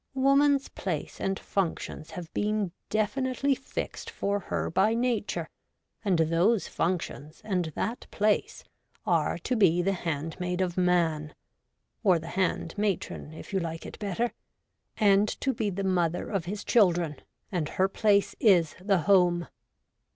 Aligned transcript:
Woman's 0.15 0.67
/place 0.67 1.19
and 1.19 1.37
functions 1.37 2.09
have 2.09 2.33
been 2.33 2.71
definitely 2.89 3.53
fixed 3.53 4.09
for 4.09 4.39
her 4.39 4.71
by 4.71 4.95
nature, 4.95 5.47
and 6.03 6.17
those 6.17 6.67
functions 6.67 7.39
and 7.45 7.65
that 7.75 8.07
place 8.09 8.63
are 9.05 9.37
to 9.37 9.55
be 9.55 9.83
the 9.83 9.93
handmaid 9.93 10.59
of 10.59 10.75
man 10.75 11.35
(or 12.03 12.17
the 12.17 12.29
handmatron 12.33 13.31
if 13.33 13.53
you 13.53 13.59
like 13.59 13.85
it 13.85 13.99
better), 13.99 14.33
and 14.97 15.27
to 15.39 15.53
be 15.53 15.69
the 15.69 15.83
mother 15.83 16.31
of 16.31 16.45
his 16.45 16.63
children; 16.63 17.17
and 17.51 17.69
her 17.69 17.87
place 17.87 18.35
is 18.39 18.73
the 18.81 19.01
home. 19.01 19.47